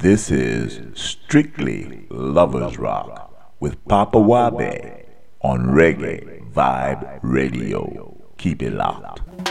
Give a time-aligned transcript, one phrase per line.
[0.00, 5.04] This is Strictly Lovers Rock with Papa Wabe
[5.42, 8.16] on Reggae Vibe Radio.
[8.38, 9.49] Keep it locked.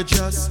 [0.00, 0.49] Welcome to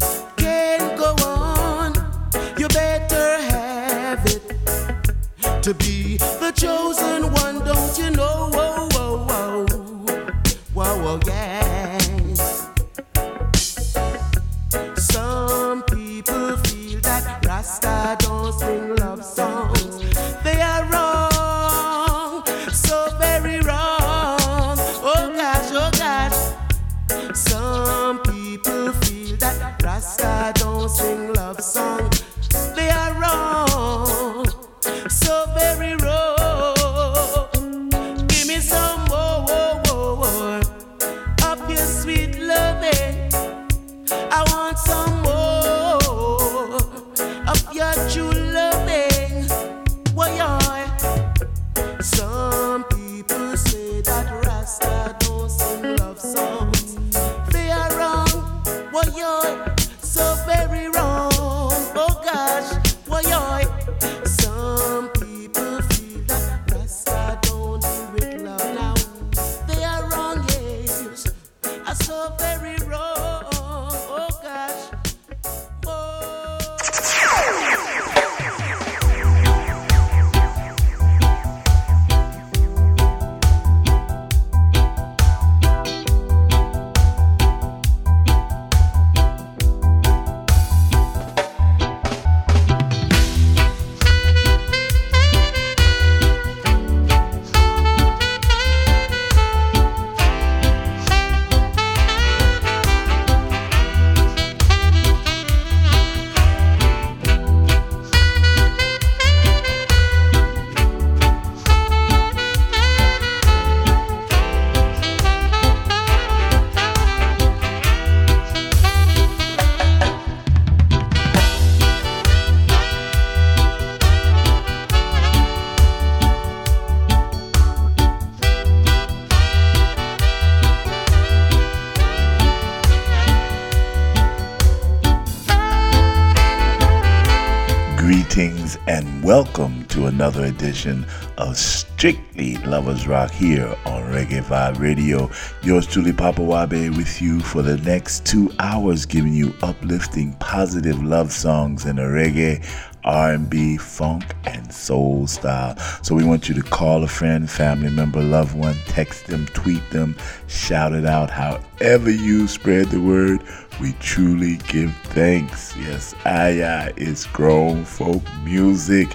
[140.19, 141.05] another edition
[141.37, 145.31] of Strictly Lovers Rock here on Reggae Vibe Radio.
[145.63, 151.01] Yours truly, Papa Wabe, with you for the next two hours, giving you uplifting, positive
[151.01, 152.61] love songs in a reggae,
[153.05, 155.77] R&B, funk, and soul style.
[156.03, 159.89] So we want you to call a friend, family member, loved one, text them, tweet
[159.89, 160.17] them,
[160.47, 163.41] shout it out, however you spread the word
[163.79, 165.75] we truly give thanks.
[165.77, 169.07] Yes, Aya is grown folk music,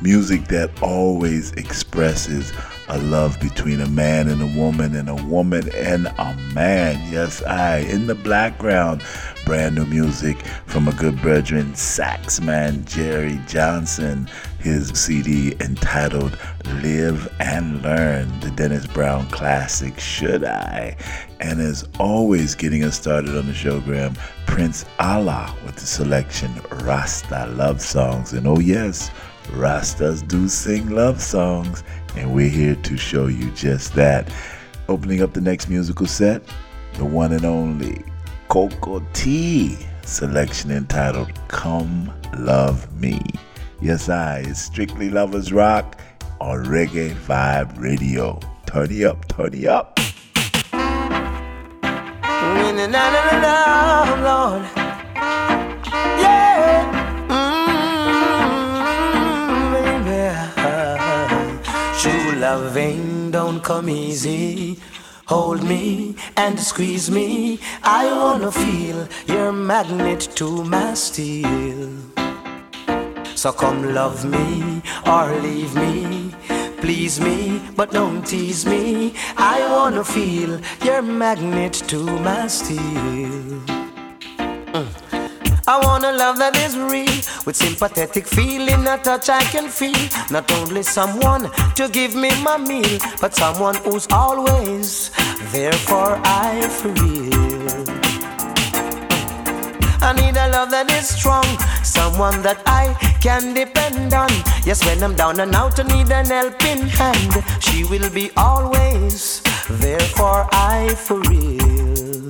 [0.00, 2.52] music that always expresses
[2.88, 7.00] a love between a man and a woman, and a woman and a man.
[7.10, 7.78] Yes, I.
[7.78, 9.02] In the background,
[9.44, 14.28] brand new music from a good brethren, Saxman Jerry Johnson.
[14.62, 16.38] His CD entitled
[16.82, 20.96] Live and Learn, the Dennis Brown classic, Should I?
[21.40, 24.14] And as always, getting us started on the show, Graham,
[24.46, 26.52] Prince Allah with the selection
[26.84, 28.34] Rasta Love Songs.
[28.34, 29.10] And oh, yes,
[29.48, 31.82] Rastas do sing love songs,
[32.16, 34.32] and we're here to show you just that.
[34.88, 36.40] Opening up the next musical set,
[36.94, 38.04] the one and only
[38.48, 43.20] Cocoa Tea selection entitled Come Love Me.
[43.82, 46.00] Yes, I, it's Strictly Lovers Rock
[46.40, 48.38] on Reggae Vibe Radio.
[48.64, 49.96] Turn it up, turn it up.
[52.46, 52.92] Mm-hmm,
[62.40, 64.78] loving don't come easy.
[65.26, 67.58] Hold me and squeeze me.
[67.82, 72.11] I wanna feel your magnet to my steel.
[73.42, 76.32] So come love me or leave me.
[76.80, 79.14] Please me, but don't tease me.
[79.36, 83.58] I wanna feel your magnet to my steel.
[84.76, 84.86] Mm.
[85.66, 90.08] I want a love that is real, with sympathetic feeling, a touch I can feel.
[90.30, 95.10] Not only someone to give me my meal, but someone who's always
[95.50, 98.02] there for I feel.
[100.00, 101.46] I need a love that is strong,
[101.82, 104.30] someone that I can depend on.
[104.66, 107.44] Yes, when I'm down and out, I need an helping hand.
[107.60, 109.40] She will be always
[109.82, 112.28] there for I for real.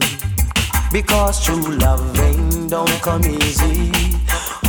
[0.93, 3.91] Because true loving don't come easy.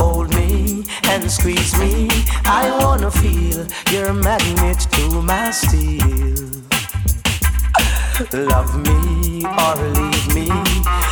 [0.00, 2.08] Hold me and squeeze me.
[2.46, 6.48] I wanna feel your magnet to my steel.
[8.32, 11.03] Love me or leave me.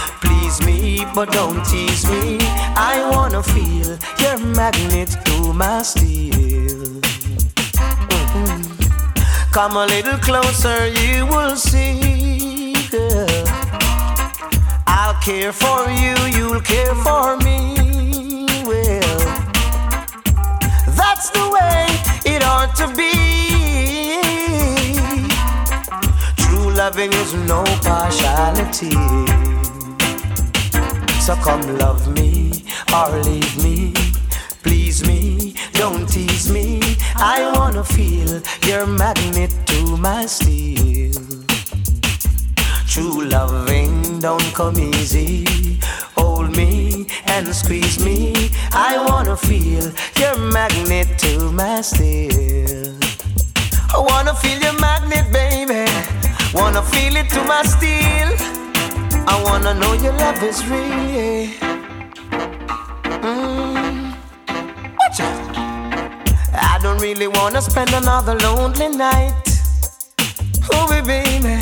[1.14, 2.38] But don't tease me.
[2.74, 7.00] I wanna feel your magnet to my steel.
[8.08, 9.52] Mm-hmm.
[9.52, 12.74] Come a little closer, you will see.
[12.90, 13.28] Girl.
[14.86, 18.46] I'll care for you, you'll care for me.
[18.64, 19.18] Well,
[20.96, 21.86] that's the way
[22.24, 23.12] it ought to be.
[26.42, 29.31] True loving is no partiality.
[31.22, 33.94] So come love me or leave me.
[34.64, 36.80] Please me, don't tease me.
[37.14, 41.14] I wanna feel your magnet to my steel.
[42.88, 45.78] True loving don't come easy.
[46.16, 48.50] Hold me and squeeze me.
[48.72, 52.98] I wanna feel your magnet to my steel.
[53.94, 55.86] I wanna feel your magnet, baby.
[56.52, 58.51] Wanna feel it to my steel.
[59.26, 61.48] I wanna know your love is real.
[63.22, 64.14] Mm.
[66.54, 69.34] I don't really wanna spend another lonely night.
[70.72, 71.60] Oh, baby.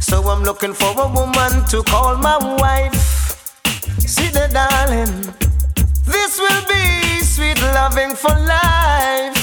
[0.00, 2.94] So I'm looking for a woman to call my wife.
[4.00, 5.34] See the darling,
[6.06, 9.38] this will be sweet loving for life.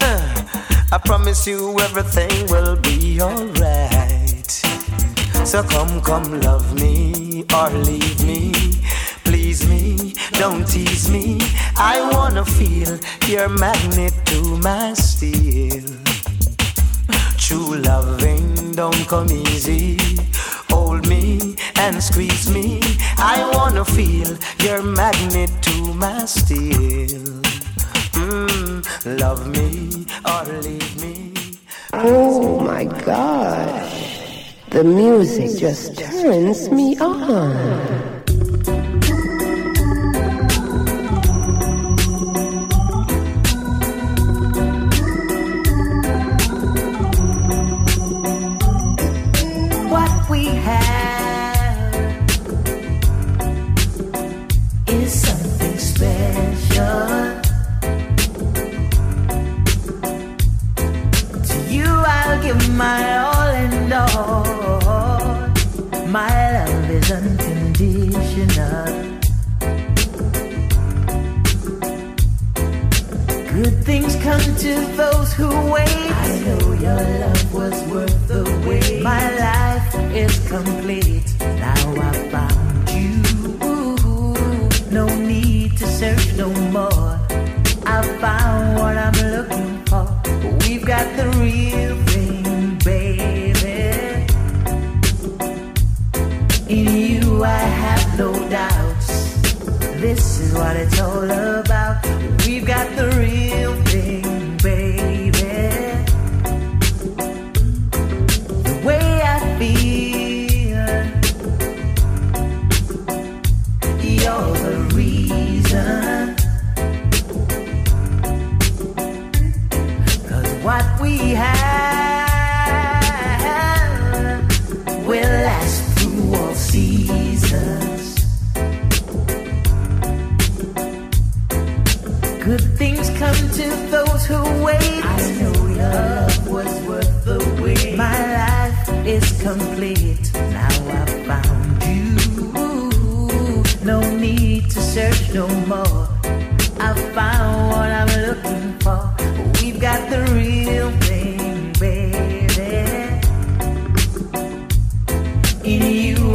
[0.00, 0.42] Uh,
[0.90, 3.97] I promise you everything will be alright.
[5.48, 8.52] So come, come, love me or leave me.
[9.24, 11.38] Please me, don't tease me.
[11.74, 15.88] I wanna feel your magnet to my steel.
[17.38, 19.96] True loving don't come easy.
[20.68, 22.82] Hold me and squeeze me.
[23.16, 27.24] I wanna feel your magnet to my steel.
[28.20, 28.84] Mm,
[29.18, 31.32] love me or leave me.
[31.94, 34.17] Oh my gosh.
[34.70, 38.77] The music just turns me on.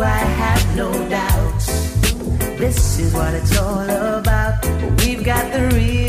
[0.03, 1.67] I have no doubts.
[2.59, 4.65] This is what it's all about.
[4.99, 6.02] We've got the real.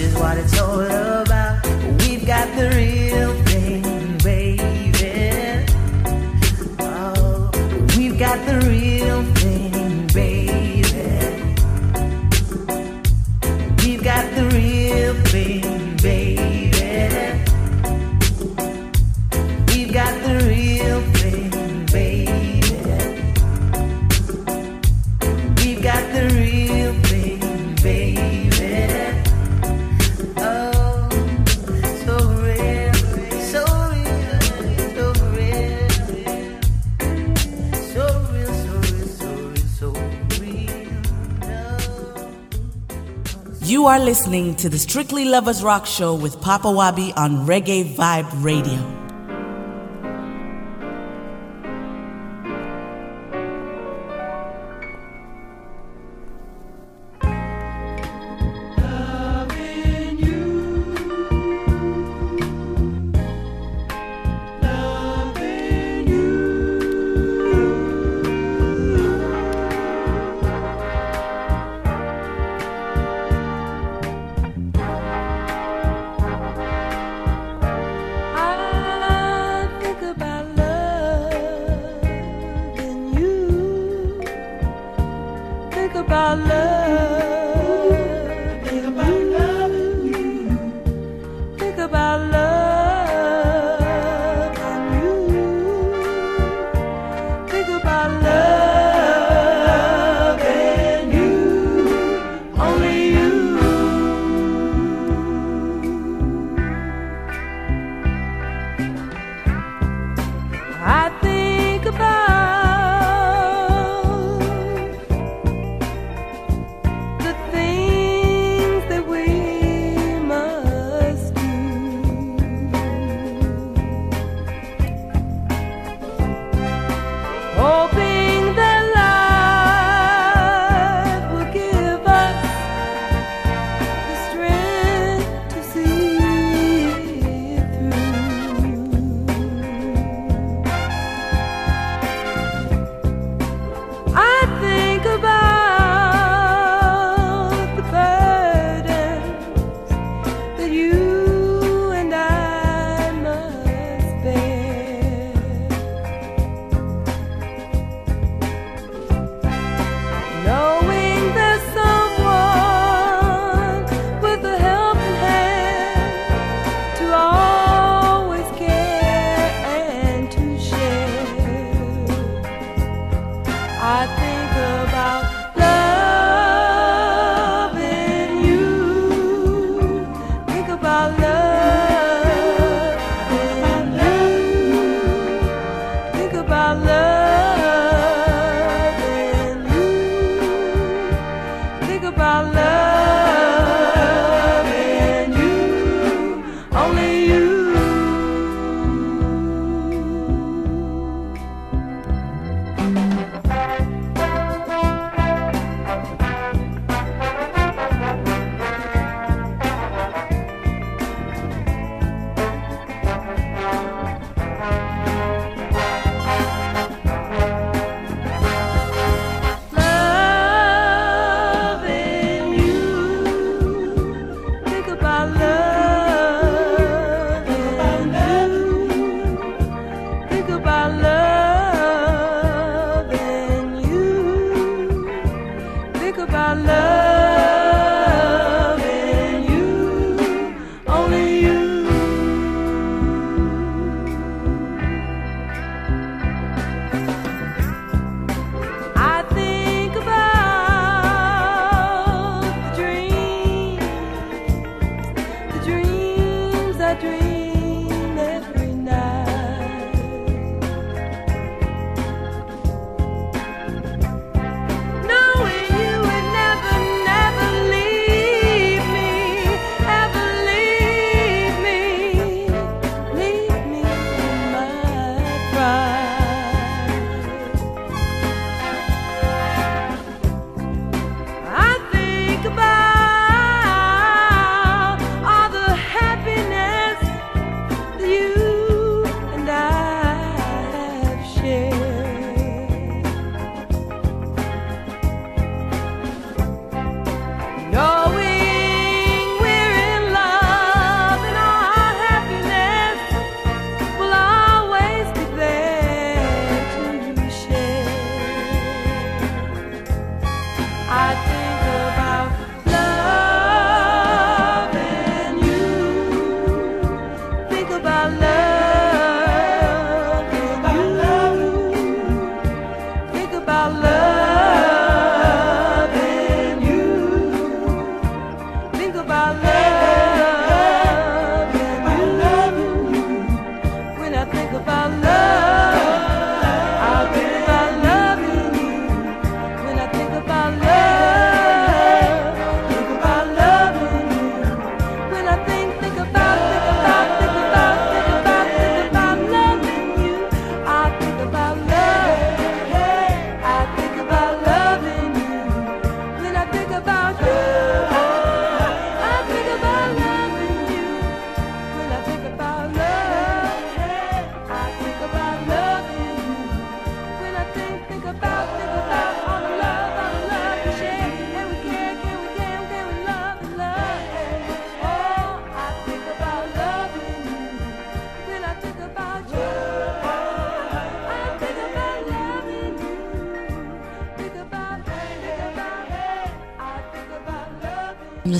[0.00, 1.19] is what it's all about.
[44.04, 48.99] listening to the Strictly Lovers Rock Show with Papa Wabi on Reggae Vibe Radio.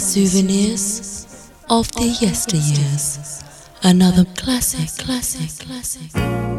[0.01, 3.45] Souvenirs of the yesteryears.
[3.83, 6.50] Another classic, classic, classic.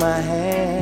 [0.00, 0.79] my hand.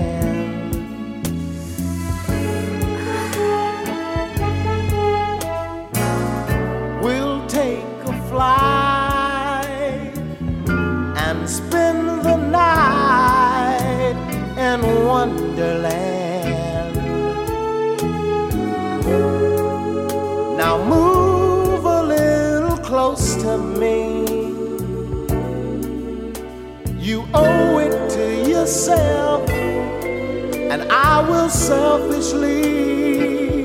[28.69, 33.65] yourself, and I will selfishly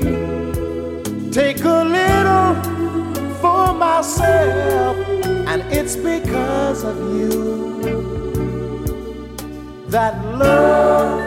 [1.30, 2.54] take a little
[3.42, 4.96] for myself,
[5.46, 7.84] and it's because of you
[9.88, 11.23] that love.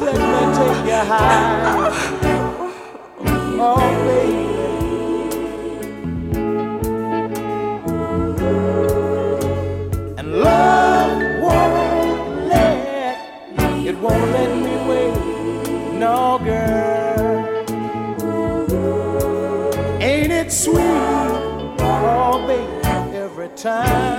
[0.00, 1.90] Let me take you high.
[3.62, 4.44] Oh, baby.
[10.18, 13.16] And love won't let,
[13.86, 15.14] it won't let me wait.
[15.98, 17.38] No, girl.
[20.00, 20.78] Ain't it sweet?
[21.80, 24.09] Oh, baby, every time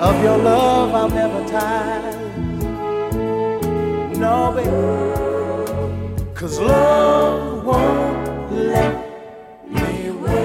[0.00, 0.94] of your love?
[0.94, 2.16] I'll never tire.
[4.16, 4.70] No, baby.
[6.34, 8.94] Cause love won't let
[9.68, 10.40] me wait.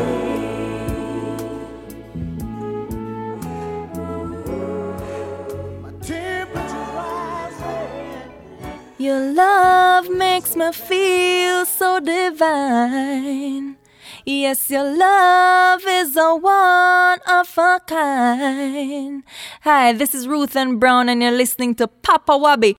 [5.82, 5.92] My
[6.98, 8.32] rising.
[8.98, 13.75] Your love makes me feel so divine.
[14.28, 19.24] Yes, your love is a one of a kind.
[19.62, 22.76] Hi, this is Ruth and Brown, and you're listening to Papa Wabi.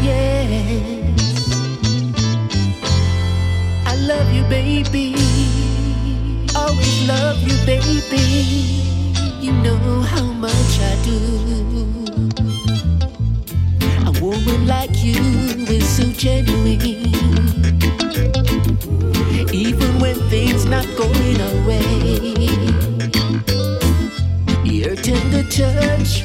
[0.00, 1.50] Yes,
[3.86, 5.16] I love you, baby.
[6.54, 8.89] Always love you, baby.
[9.40, 11.18] You know how much I do.
[14.06, 15.14] A woman like you
[15.66, 17.08] is so genuine.
[19.50, 22.50] Even when things not going our way.
[24.62, 26.24] Your tender touch,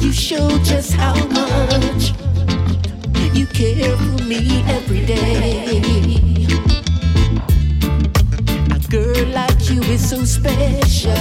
[0.00, 2.14] you show just how much
[3.34, 6.37] you care for me every day.
[8.90, 11.12] Girl like you is so special.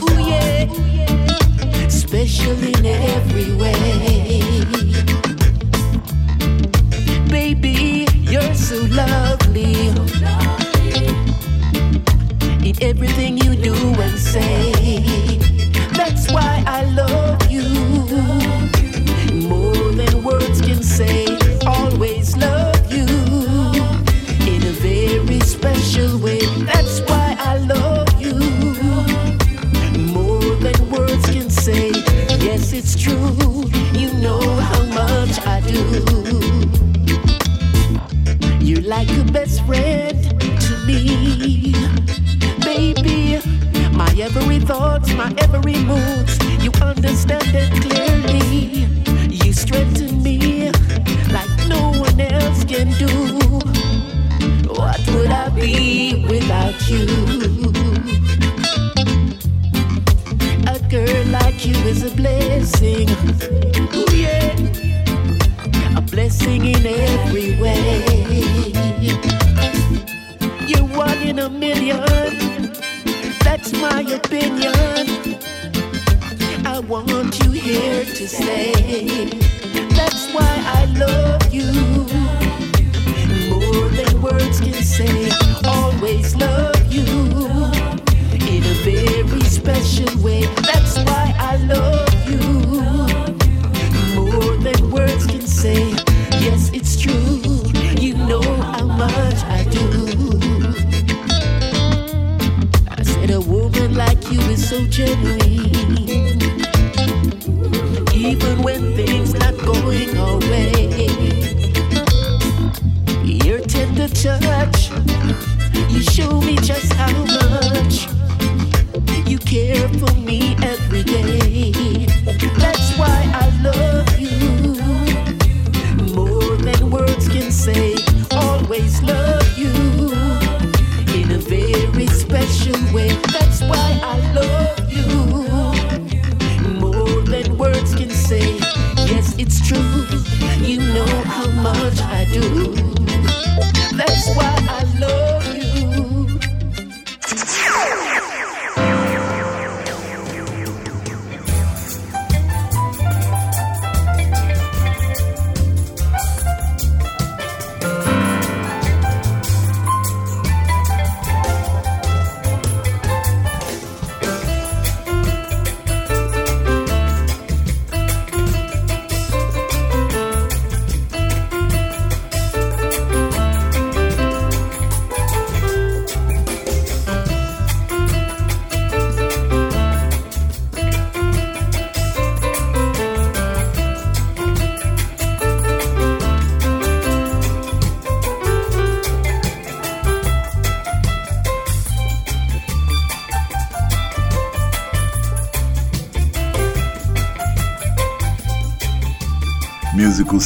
[0.00, 0.64] Ooh yeah,
[1.88, 4.40] special in every way.
[7.28, 9.88] Baby, you're so lovely.
[12.66, 14.72] In everything you do and say.
[15.92, 17.68] That's why I love you
[19.46, 21.26] more than words can say.
[21.66, 23.04] Always love you
[24.48, 26.39] in a very special way.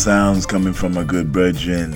[0.05, 1.95] Sounds coming from a good brethren.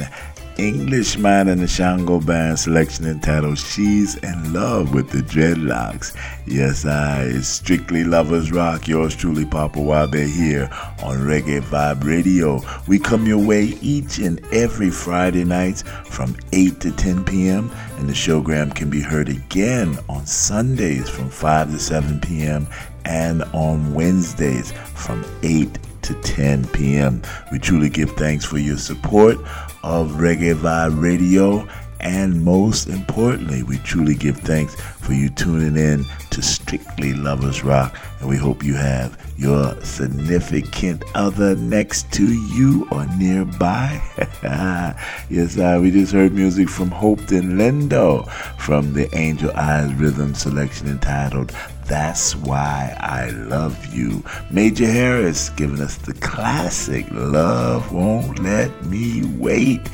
[0.57, 6.17] Englishman and the Shango Band selection entitled She's in Love with the Dreadlocks.
[6.47, 8.89] Yes, I strictly lovers rock.
[8.89, 10.71] Yours truly, Papa Wabe here
[11.03, 12.63] on Reggae Vibe Radio.
[12.87, 17.71] We come your way each and every Friday nights from 8 to 10 p.m.
[17.99, 22.67] and the showgram can be heard again on Sundays from 5 to 7 p.m.
[23.05, 27.21] and on Wednesdays from 8 to 10 p.m.
[27.53, 29.37] We truly give thanks for your support
[29.83, 31.69] of Reggae Vibe Radio.
[32.01, 37.99] And most importantly, we truly give thanks for you tuning in to Strictly Lovers Rock.
[38.21, 44.01] And we hope you have your significant other next to you or nearby.
[45.29, 48.27] yes, uh, we just heard music from Hope Hopeton Lindo
[48.59, 51.53] from the Angel Eyes Rhythm selection entitled
[51.89, 54.23] that's why I love you.
[54.51, 59.89] Major Harris giving us the classic Love Won't Let Me Wait.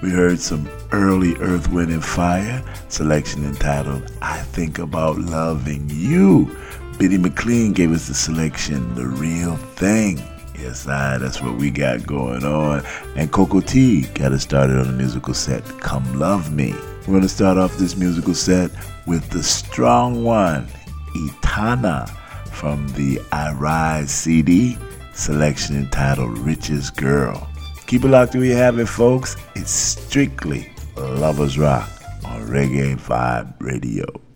[0.00, 6.56] We heard some early Earth, Wind, and Fire selection entitled I Think About Loving You.
[6.98, 10.22] Bitty McLean gave us the selection The Real Thing.
[10.56, 12.84] Yes, I, that's what we got going on.
[13.16, 16.74] And Cocoa Tea got us started on the musical set Come Love Me.
[17.00, 18.70] We're going to start off this musical set
[19.06, 20.68] with the strong one.
[21.16, 22.06] Etana
[22.52, 24.76] from the I Rise CD
[25.14, 27.48] selection entitled Richest Girl.
[27.86, 29.36] Keep it locked you have it, folks.
[29.54, 31.88] It's strictly Lovers Rock
[32.24, 34.29] on Reggae Vibe Radio.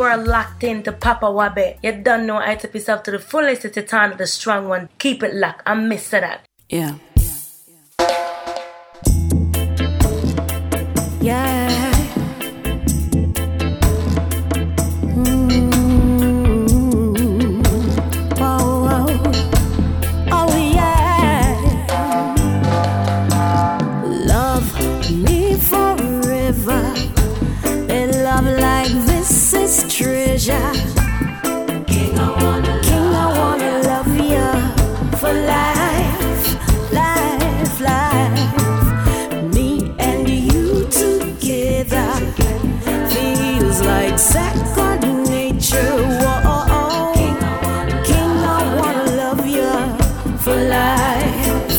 [0.00, 1.76] were locked into Papa Wabe.
[1.82, 3.66] You don't know how to yourself to the fullest.
[3.66, 4.88] It's the time of the strong one.
[4.98, 5.62] Keep it locked.
[5.66, 6.40] I'm missing that.
[6.70, 6.94] Yeah.
[7.16, 7.36] Yeah.
[11.20, 11.68] yeah.
[11.68, 11.69] yeah.
[43.60, 45.92] feels like second nature.
[46.22, 47.12] Whoa, oh, oh.
[48.06, 49.72] King, I wanna love you
[50.38, 51.74] for life.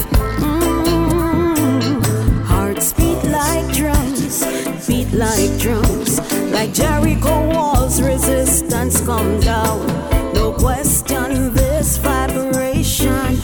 [0.45, 2.01] Mm-hmm.
[2.43, 4.45] Hearts beat like drums,
[4.87, 6.19] beat like drums.
[6.51, 9.87] Like Jericho walls, resistance come down.
[10.33, 13.41] No question, this vibration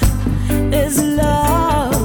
[0.74, 1.96] is love.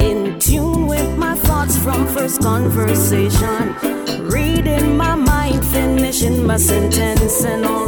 [0.00, 3.87] In tune with my thoughts from first conversation
[6.48, 7.87] my sentence and all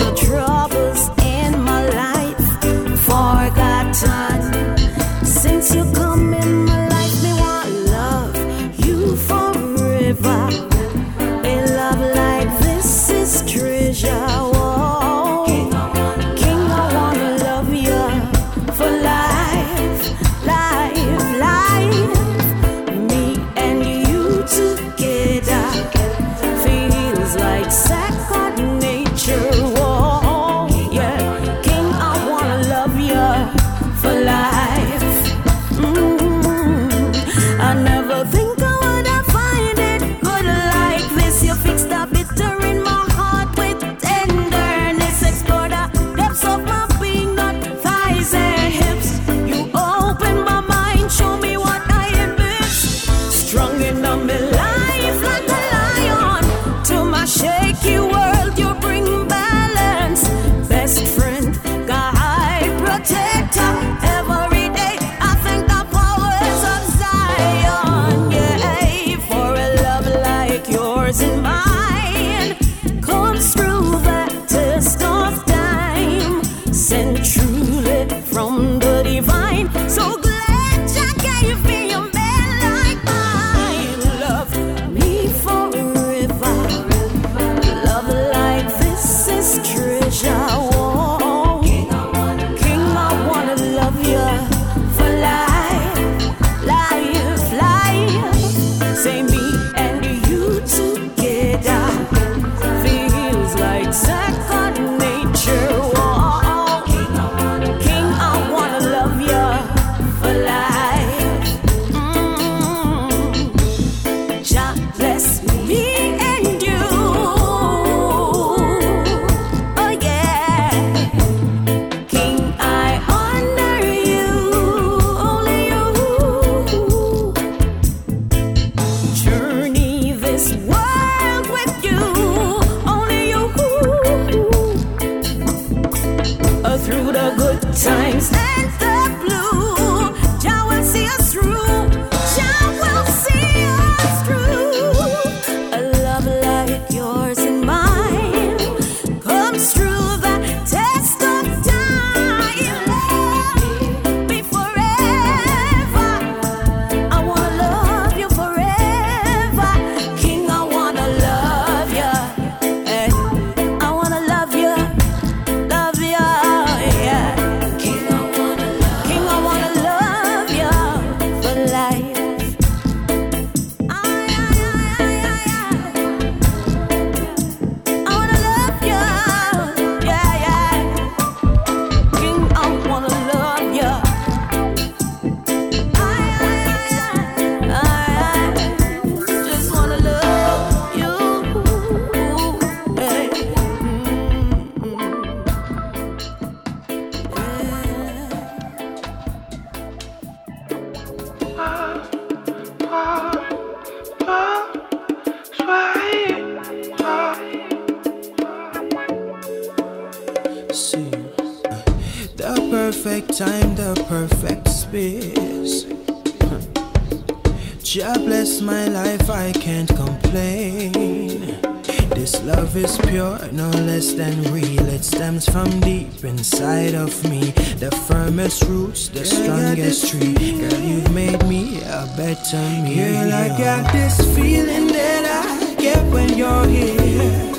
[228.91, 230.35] the strongest tree.
[230.35, 232.97] Girl, you've made me a better me.
[232.97, 237.55] Girl, I got this feeling that I get when you're here.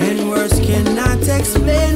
[0.00, 1.87] And words cannot explain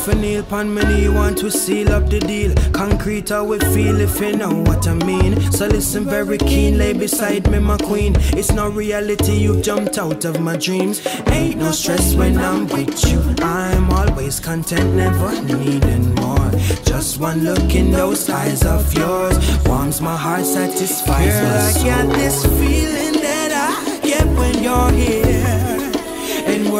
[0.00, 2.54] I pray for Neil Pan many want to seal up the deal.
[2.72, 5.38] Concrete how we feel if you know what I mean.
[5.52, 8.14] So listen very keen, lay beside me, my queen.
[8.32, 11.06] It's not reality, you've jumped out of my dreams.
[11.26, 13.20] Ain't no stress when I'm with you.
[13.44, 16.50] I'm always content, never needing more.
[16.84, 19.36] Just one look in those eyes of yours
[19.66, 21.90] warms my heart, satisfies Girl, my soul.
[21.90, 25.79] I got this feeling that I get when you're here.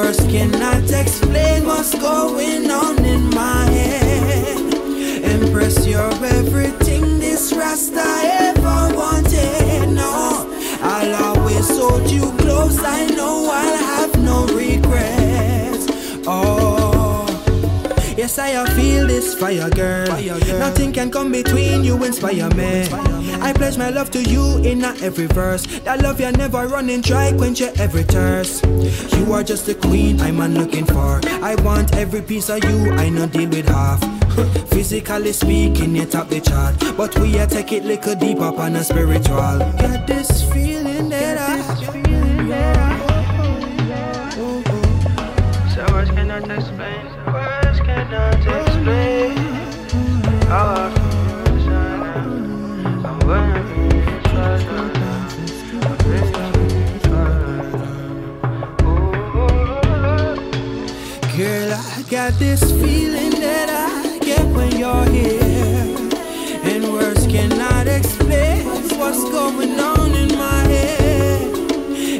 [0.00, 4.56] Words cannot explain what's going on in my head.
[5.22, 9.90] Empress, you're everything this Rasta ever wanted.
[9.90, 10.48] No,
[10.80, 12.82] I'll always hold you close.
[12.82, 15.86] I know I'll have no regrets.
[16.26, 17.26] Oh.
[18.16, 20.08] Yes, I feel this fire, girl.
[20.58, 23.19] Nothing can come between you, and inspire me.
[23.42, 25.66] I pledge my love to you in every verse.
[25.80, 28.64] That love you're never running dry, quench your every thirst.
[29.16, 31.20] You are just the queen I'm on looking for.
[31.42, 34.00] I want every piece of you, I no deal with half.
[34.70, 36.76] Physically speaking, you top the chart.
[36.96, 39.58] But we a take it little deep up on a spiritual.
[39.58, 42.00] Got this feeling that I.
[46.00, 47.06] Words cannot explain.
[47.26, 49.36] Words cannot explain.
[50.48, 50.99] How
[62.10, 66.10] got this feeling that I get when you're here.
[66.64, 68.66] And words cannot explain
[68.98, 71.54] what's going on in my head.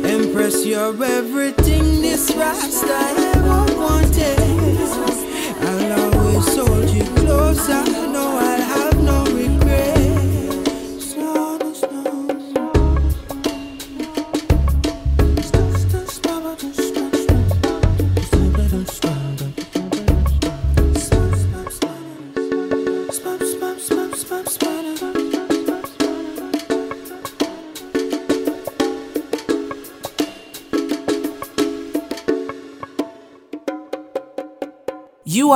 [0.04, 3.00] Empress, you're everything this Rasta
[3.34, 4.38] ever wanted.
[5.58, 7.68] I'll always hold you close.
[7.68, 7.82] I
[8.12, 8.59] know I'll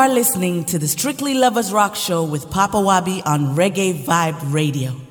[0.04, 5.03] are listening to the Strictly Lovers Rock Show with Papa Wabi on Reggae Vibe Radio.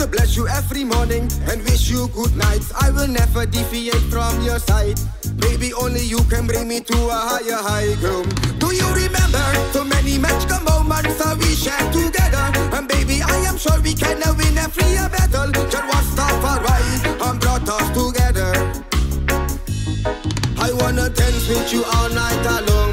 [0.00, 2.72] to bless you every morning and wish you good nights.
[2.72, 4.98] I will never deviate from your side.
[5.36, 8.24] Baby, only you can bring me to a higher high, girl.
[8.58, 12.46] Do you remember so many magical moments that we shared together?
[12.74, 15.52] And baby, I am sure we can win every battle.
[15.68, 18.50] Just one star for rise and brought us together.
[20.56, 22.89] I wanna dance with you all night alone.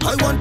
[0.00, 0.36] 台湾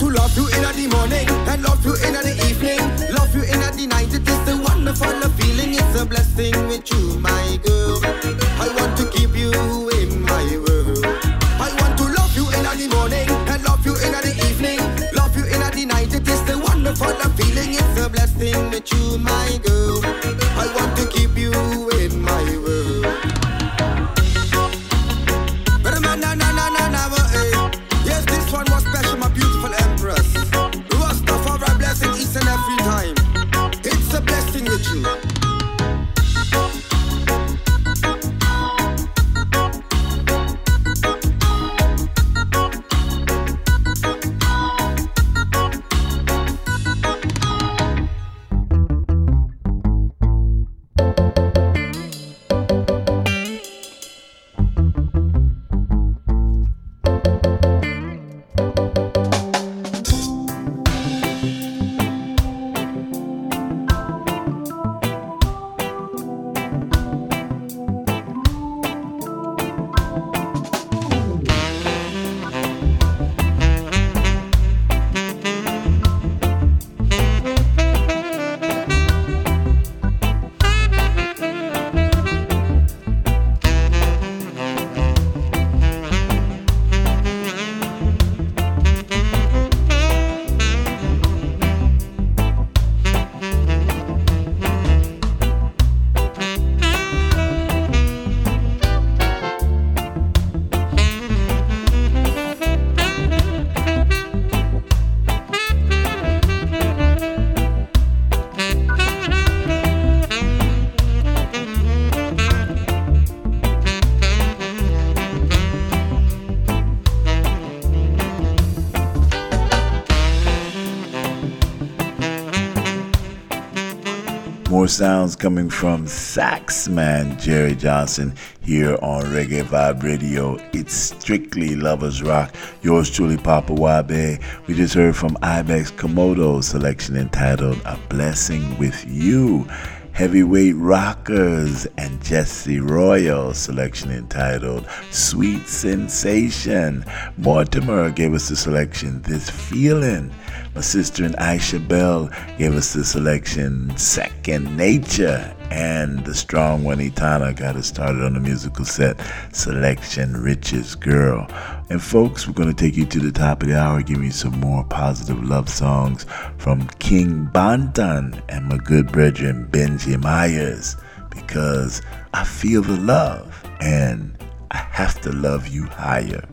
[124.90, 130.58] sounds coming from Saxman Jerry Johnson here on Reggae Vibe Radio.
[130.74, 132.56] It's strictly Lovers Rock.
[132.82, 134.42] Yours truly, Papa Wabe.
[134.66, 139.68] We just heard from Ibex Komodo selection entitled A Blessing with You.
[140.14, 147.06] Heavyweight Rockers and Jesse Royal selection entitled Sweet Sensation.
[147.38, 150.32] Mortimer gave us the selection This Feeling.
[150.76, 155.56] My sister and Aisha Bell gave us the selection Second Nature.
[155.72, 159.20] And the strong one Etana got us started on the musical set
[159.52, 161.48] selection Richest Girl.
[161.90, 164.32] And folks, we're going to take you to the top of the hour, give you
[164.32, 166.26] some more positive love songs
[166.58, 170.96] from King Banton and my good brethren Benji Myers
[171.30, 172.02] because
[172.34, 174.36] I feel the love and
[174.72, 176.44] I have to love you higher.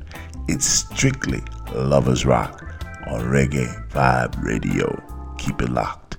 [0.48, 1.42] It's strictly
[1.74, 2.65] Lovers Rock
[3.06, 5.02] on Reggae Vibe Radio.
[5.38, 6.18] Keep it locked.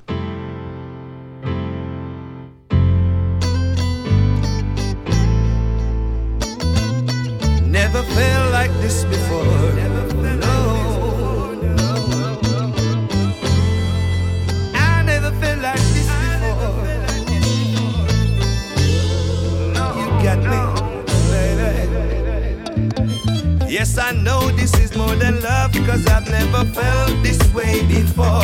[26.58, 28.42] Never felt this way before.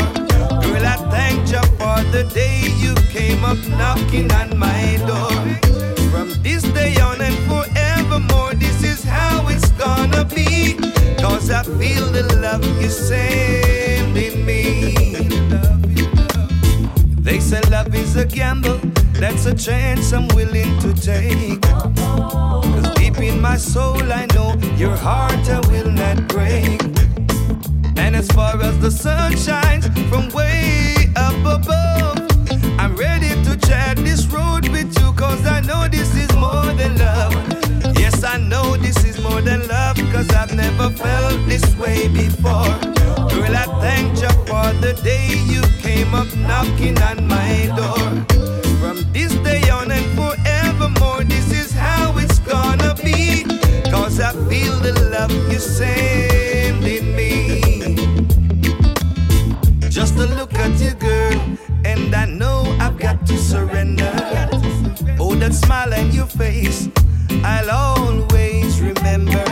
[0.62, 5.32] Girl, I thank you for the day you came up knocking on my door.
[6.12, 10.76] From this day on and forevermore, this is how it's gonna be.
[11.22, 14.94] Cause I feel the love you send in me.
[17.22, 18.80] They say love is a gamble,
[19.14, 21.62] that's a chance I'm willing to take.
[21.62, 26.93] Cause deep in my soul, I know your heart I will not break.
[28.14, 32.20] And as far as the sun shines from way up above,
[32.78, 36.96] I'm ready to chat this road with you, cause I know this is more than
[37.00, 37.34] love.
[37.98, 42.78] Yes, I know this is more than love, cause I've never felt this way before.
[43.34, 48.10] Girl, I thank you for the day you came up knocking on my door.
[48.80, 53.44] From this day on and forevermore, this is how it's gonna be.
[53.90, 56.43] Cause I feel the love you send
[60.14, 61.42] Just to look at you, girl,
[61.86, 64.14] and I know I've got to surrender.
[65.20, 66.88] Oh, that smile on your face,
[67.44, 69.44] I'll always remember.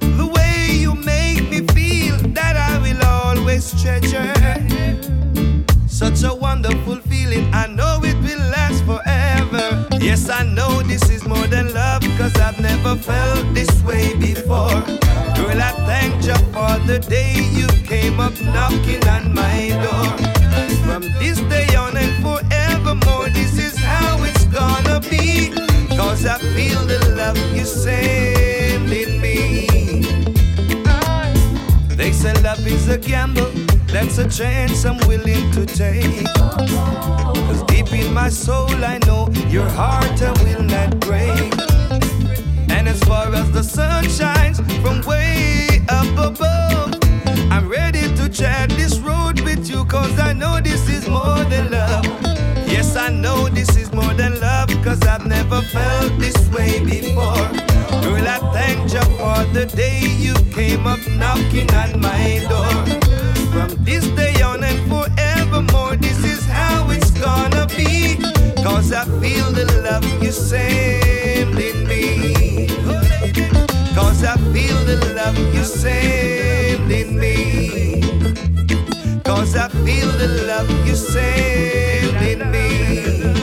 [0.00, 4.32] The way you make me feel that I will always treasure.
[5.86, 7.91] Such a wonderful feeling, I know
[10.02, 14.82] Yes, I know this is more than love, cause I've never felt this way before.
[15.36, 20.10] Girl, I thank you for the day you came up knocking on my door.
[20.84, 25.52] From this day on and forevermore, this is how it's gonna be.
[25.96, 29.68] Cause I feel the love you send in me.
[31.94, 33.52] They say love is a gamble,
[33.92, 36.24] that's a chance I'm willing to take.
[36.34, 41.52] Cause deep in my soul, I know your heart I will not break.
[42.70, 46.94] And as far as the sun shines from way up above,
[47.52, 51.70] I'm ready to chat this road with you, cause I know this is more than
[51.70, 52.06] love.
[52.66, 57.46] Yes, I know this is more than love, cause I've never felt this way before.
[58.00, 63.31] Girl, I thank you for the day you came up knocking on my door.
[63.52, 68.16] From this day on and forevermore, this is how it's gonna be.
[68.62, 72.68] Cause I feel the love you send in me.
[73.94, 78.00] Cause I feel the love you send in me.
[79.22, 83.41] Cause I feel the love you send in me.